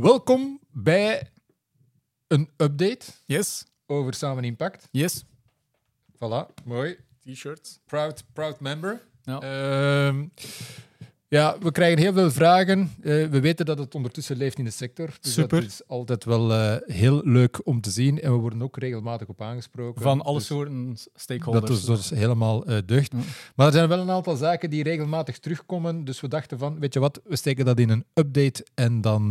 [0.00, 1.30] Welkom bij
[2.26, 4.88] een update Yes, over Samen Impact.
[4.90, 5.24] yes.
[6.14, 6.96] Voilà, mooi.
[7.20, 7.78] T-shirts.
[7.86, 9.00] Proud, proud member.
[9.22, 9.40] Ja.
[9.40, 10.26] Ehm,
[11.28, 12.80] ja, we krijgen heel veel vragen.
[13.02, 15.10] Eh, we weten dat het ondertussen leeft in de sector.
[15.20, 15.60] Dus Super.
[15.60, 18.20] Dat is altijd wel eh, heel leuk om te zien.
[18.20, 20.02] En we worden ook regelmatig op aangesproken.
[20.02, 21.68] Van alle Dus soorten stakeholders.
[21.70, 23.12] Dat is, dat is helemaal eh, deugd.
[23.54, 26.04] Maar er zijn wel een aantal zaken die regelmatig terugkomen.
[26.04, 29.30] Dus we dachten van, weet je wat, we steken dat in een update en dan,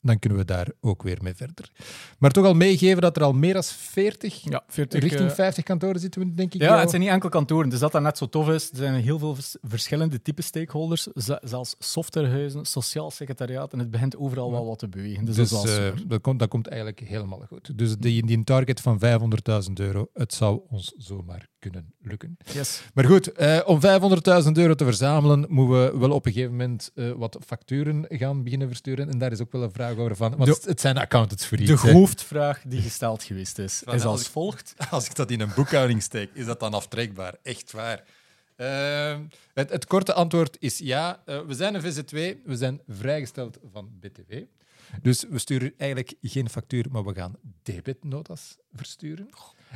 [0.00, 1.70] dan kunnen we daar ook weer mee verder.
[2.18, 5.64] Maar toch al meegeven dat er al meer dan 40, Ja, 40, richting eh, 50
[5.64, 6.60] kantoren zitten we, denk ik.
[6.60, 7.68] Ja, het zijn niet enkel kantoren.
[7.68, 8.70] Dus dat dat net zo tof is.
[8.70, 11.08] Er zijn heel veel vers- verschillende type stakeholders.
[11.42, 13.72] Zelfs softwarehuizen, sociaal secretariaat.
[13.72, 15.24] En het begint overal wel wat te bewegen.
[15.24, 16.08] Dus, Dus dat is wel eh, super.
[16.08, 17.78] dat, komt, dat komt eigenlijk helemaal goed.
[17.78, 19.00] Dus die, die target van
[19.66, 22.36] 500.000 euro, het zou ons zomaar kunnen lukken.
[22.52, 22.82] Yes.
[22.94, 26.90] Maar goed, eh, om 500.000 euro te verzamelen, moeten we wel op een gegeven moment
[26.94, 29.10] eh, wat facturen gaan beginnen versturen.
[29.10, 31.56] En daar is ook wel een vraag over van, want De- het- zijn accountants voor
[31.56, 34.74] De hoofdvraag die gesteld geweest is, Van is als als ik- volgt.
[34.90, 37.34] Als ik dat in een boekhouding steek, is dat dan aftrekbaar?
[37.42, 38.04] Echt waar.
[38.60, 41.22] Ehm, het, het korte antwoord is ja.
[41.24, 44.32] Eh, we zijn een VZ2, we zijn vrijgesteld van BTW.
[45.02, 49.28] Dus we sturen eigenlijk geen factuur, maar we gaan debitnota's versturen.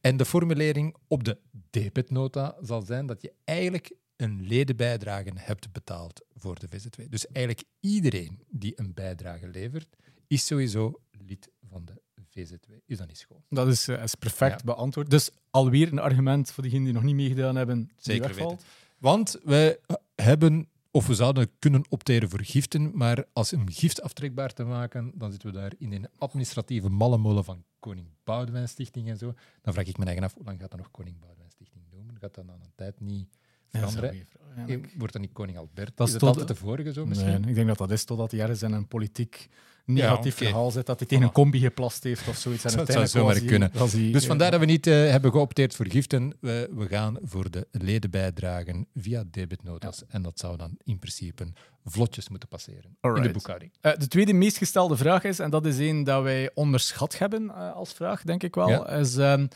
[0.00, 1.38] En de formulering op de
[1.70, 7.08] debitnota zal zijn dat je eigenlijk een ledenbijdrage hebt betaald voor de VZ2.
[7.08, 12.00] Dus eigenlijk iedereen die een bijdrage levert, is sowieso lid van de
[12.38, 12.72] VZ2.
[12.86, 13.42] Is dat niet schoon?
[13.48, 14.64] Dat is, is perfect Ja.
[14.74, 15.10] beantwoord.
[15.10, 17.90] Dus alweer een argument voor diegenen die nog niet meegedaan hebben.
[17.96, 18.64] Zeker wegvalt.
[18.98, 19.78] Want wij
[20.14, 25.12] hebben, of we zouden kunnen opteren voor giften, maar als om gift aftrekbaar te maken,
[25.14, 29.34] dan zitten we daar in een administratieve mallenmolen van Koning Boudewijn Stichting en zo.
[29.62, 32.16] Dan vraag ik me eigen af, hoe lang gaat dat nog Koning Boudewijn Stichting noemen?
[32.20, 33.28] Gaat dat dan een tijd niet
[33.70, 34.26] een veranderen?
[34.66, 35.96] Eh, Wordt dat niet Koning Albert?
[35.96, 37.40] Dat is tot- altijd de vorige zo misschien?
[37.40, 39.48] Nee, ik denk dat dat is totdat ergens in een politiek
[39.86, 40.44] negatief oké.
[40.44, 42.64] verhaal zit, dat hij tegen een combi geplast heeft of zoiets.
[42.64, 43.70] En Dat zou zomaar kunnen.
[43.72, 44.28] Dus ja.
[44.28, 46.34] vandaar dat we niet eh, hebben geopteerd voor giften.
[46.40, 50.02] We, we gaan voor de ledenbijdragen via debitnotas.
[50.08, 51.46] En dat zou dan in principe
[51.84, 53.72] vlotjes moeten passeren in de boekhouding.
[53.80, 57.50] Eh, de tweede meest gestelde vraag is, en dat is een dat wij onderschat hebben
[57.50, 58.88] eh, als vraag, denk ik wel, Ja.
[58.88, 59.16] is...
[59.16, 59.46] ehm,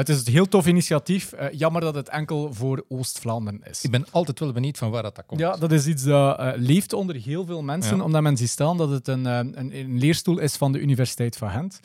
[0.00, 1.32] het is een heel tof initiatief.
[1.32, 3.84] eh, jammer dat het enkel voor Oost-Vlaanderen is.
[3.84, 5.40] Ik ben altijd wel benieuwd van waar dat, dat komt.
[5.40, 8.02] Ja, dat is iets dat eh, leeft onder heel veel mensen, Ja.
[8.02, 11.36] omdat men ziet staan dat het een, eh, een, een leerstoel is van de Universiteit
[11.36, 11.80] van Gent.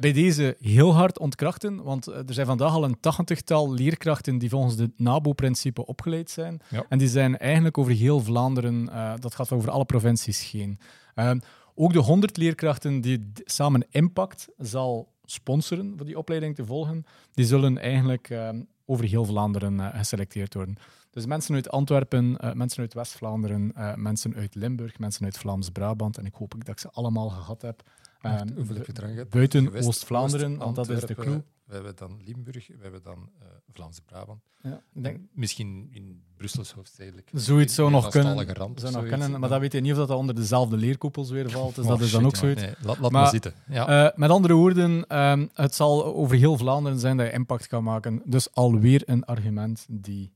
[0.00, 4.78] Bij deze heel hard ontkrachten, want er zijn vandaag al een tachtigtal leerkrachten die volgens
[4.78, 6.60] het NABO-principe opgeleid zijn.
[6.70, 6.84] Ja.
[6.88, 8.90] En die zijn eigenlijk over heel Vlaanderen,
[9.20, 10.78] dat gaat over alle provincies heen.
[11.14, 11.30] Eh,
[11.74, 17.44] ook de 100 leerkrachten die samen Impact zal sponsoren voor die opleiding te volgen, die
[17.44, 18.48] zullen eigenlijk eh,
[18.86, 20.76] over heel Vlaanderen eh, geselecteerd worden.
[21.10, 26.18] Dus mensen uit Antwerpen, eh, mensen uit West-Vlaanderen, eh, mensen uit Limburg, mensen uit Vlaams-Brabant.
[26.18, 27.82] En ik hoop dat ik ze allemaal gehad heb.
[28.20, 29.28] Ehm, hoeveel heb je eraan gehad?
[29.30, 31.42] buiten Oost-Vlaanderen, Oost- want dat is de clue.
[31.64, 34.40] We hebben dan Limburg, we hebben dan eh, Vlaamse Brabant.
[34.62, 37.30] ja, denk, Misschien in Brussels hoofdstedelijk.
[37.32, 40.10] zoiets zou nog kunnen, rand zou nog kunnen, maar dat weet je niet of dat
[40.10, 41.74] onder dezelfde leerkoepels weer valt.
[41.74, 42.60] Dus Oh, dat is dan shit, ook zoiets.
[42.62, 43.52] Nee, laat laat Maar- maar zitten.
[43.68, 44.06] Ja.
[44.10, 47.84] Eh, met andere woorden, ehm, het zal over heel Vlaanderen zijn dat je impact kan
[47.84, 48.22] maken.
[48.24, 50.32] Dus alweer een argument die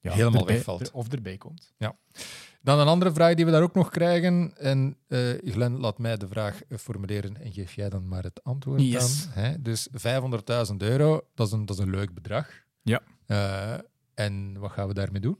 [0.00, 0.80] ja, Helemaal erbij- wegvalt.
[0.80, 1.72] er- of erbij komt.
[2.62, 4.52] Dan een andere vraag die we daar ook nog krijgen.
[4.56, 8.80] En eh Glenn, laat mij de vraag formuleren en geef jij dan maar het antwoord
[8.82, 9.24] Yes.
[9.34, 9.42] dan.
[9.44, 9.62] Hè?
[9.62, 9.88] Dus
[10.70, 12.48] 500.000 euro, dat is, een, dat is een leuk bedrag.
[12.82, 13.00] Ja.
[13.26, 13.74] Eh,
[14.14, 15.38] en wat gaan we daarmee doen?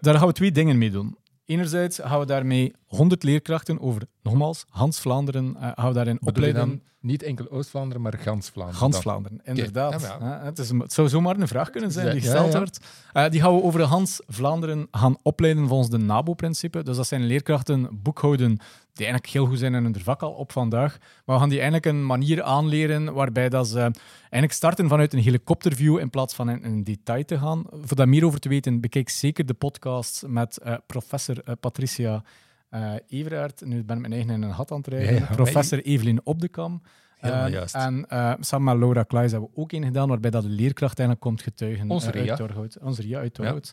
[0.00, 1.16] Daar gaan we twee dingen mee doen.
[1.44, 6.68] Enerzijds gaan we daarmee 100 leerkrachten over, nogmaals, Hans Vlaanderen, eh, gaan we daarin opleiden.
[6.68, 8.90] dan niet enkel Oost-Vlaanderen, maar gans Vlaanderen?
[8.90, 9.00] Dan?
[9.00, 10.00] Vlaanderen, inderdaad.
[10.00, 12.58] Ja, Hè, Het, is, een- het zou zomaar een vraag kunnen zijn die gesteld ja.
[12.58, 12.80] wordt.
[13.12, 16.82] Eh, die gaan we over Hans Vlaanderen gaan opleiden volgens de NABO-principe.
[16.82, 18.48] Dus dat zijn leerkrachten boekhouden
[18.92, 20.98] die eigenlijk heel goed zijn in hun vak al op vandaag.
[21.24, 23.78] Maar we gaan die eigenlijk een manier aanleren waarbij dat ze
[24.20, 27.64] eigenlijk starten vanuit een helikopterview in plaats van in, in detail te gaan.
[27.70, 32.22] Voor daar meer over te weten, bekijk zeker de podcast met eh, professor eh, Patricia
[32.70, 33.64] eh Everaert.
[33.64, 35.14] Nu ben ik mijn eigen in een gat aan het rijden.
[35.14, 36.82] Ja, ja, maar professor Evelien Opdekam.
[37.20, 37.74] Eh.
[37.74, 40.98] En eh, samen met Laura Kluis hebben we ook een gedaan waarbij dat de leerkracht
[40.98, 41.90] eigenlijk komt getuigen.
[41.90, 42.38] Onze Ria.
[42.38, 42.78] uit.
[42.78, 43.72] Onze Ria uit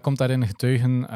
[0.00, 1.06] komt daarin getuigen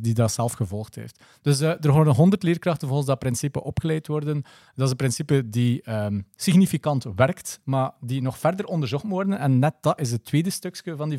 [0.00, 1.24] die dat zelf gevolgd heeft.
[1.42, 4.42] Dus er worden 100 leerkrachten volgens dat principe opgeleid worden.
[4.74, 9.38] Dat is een principe die ehm, significant werkt, maar die nog verder onderzocht moet worden.
[9.38, 11.18] En net dat is het tweede stukje van die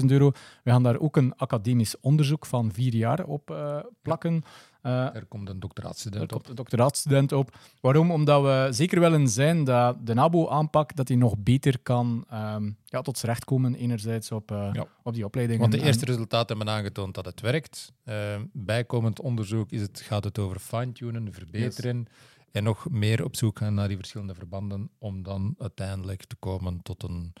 [0.00, 0.32] 500.000 euro.
[0.62, 3.56] We gaan daar ook een academisch onderzoek van vier jaar op
[4.02, 4.42] plakken.
[4.90, 6.48] Er komt een doctoraatstudent op.
[6.48, 7.56] een doctoraatstudent op.
[7.80, 8.10] Waarom?
[8.10, 13.00] Omdat we zeker willen zijn dat de NABO-aanpak dat die nog beter kan ehm, ja,
[13.02, 14.86] tot z'n recht komen, enerzijds op, eh, Ja.
[15.02, 15.60] op die opleiding.
[15.60, 17.92] Want de eerste resultaten hebben aangetoond dat het werkt.
[18.04, 22.06] Eh, bijkomend onderzoek is het, gaat het over fine-tunen, verbeteren.
[22.52, 26.82] en nog meer op zoek gaan naar die verschillende verbanden om dan uiteindelijk te komen
[26.82, 27.32] tot een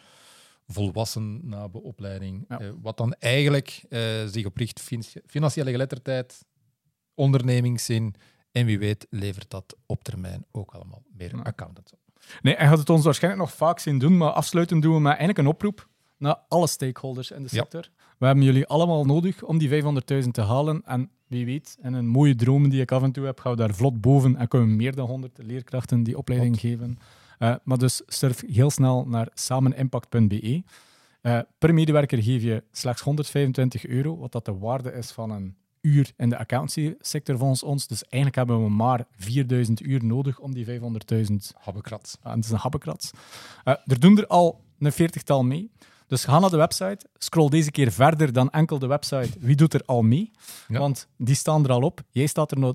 [0.66, 2.44] volwassen nabeopleiding.
[2.48, 2.58] Ja.
[2.60, 6.44] Eh, wat dan eigenlijk eh, zich opricht financi- financiële geletterdheid,
[7.14, 8.14] ondernemingszin
[8.52, 11.98] en wie weet levert dat op termijn ook allemaal meer accountants op.
[12.42, 15.08] Nee, hij gaat het ons waarschijnlijk nog vaak zien doen, maar afsluitend doen we met
[15.08, 15.88] eigenlijk een oproep
[16.18, 17.60] naar alle stakeholders in de Ja.
[17.62, 17.88] sector.
[18.18, 20.82] We hebben jullie allemaal nodig om die 500.000 te halen.
[20.84, 23.58] En wie weet, en een mooie droom die ik af en toe heb, gaan we
[23.58, 26.98] daar vlot boven en kunnen we meer dan 100 leerkrachten die opleiding geven.
[27.38, 30.62] Eh, maar dus surf heel snel naar samenimpact.be.
[31.20, 35.56] Eh, per medewerker geef je slechts 125 euro, wat dat de waarde is van een
[35.84, 37.86] uur in de accountancy-sector volgens ons.
[37.86, 42.16] Dus eigenlijk hebben we maar 4000 uur nodig om die 500.000 Habbekrats.
[42.22, 43.10] Ah, het is een happenkrats.
[43.64, 45.70] Eh, er doen er al een veertigtal mee.
[46.06, 47.06] Dus ga naar de website.
[47.18, 49.30] Scroll deze keer verder dan enkel de website.
[49.38, 50.30] Wie doet er al mee?
[50.68, 50.78] Ja.
[50.78, 52.02] Want die staan er al op.
[52.10, 52.74] Jij staat er nog,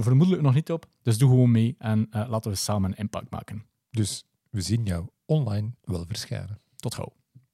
[0.00, 0.86] vermoedelijk nog niet op.
[1.02, 3.64] Dus doe gewoon mee en eh, laten we samen een impact maken.
[3.90, 6.60] Dus we zien jou online wel verschijnen.
[6.76, 7.12] Tot gauw.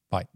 [0.09, 0.27] Bye.